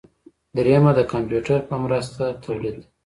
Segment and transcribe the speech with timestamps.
[0.55, 2.85] دریم د کمپیوټر په مرسته تولید دی.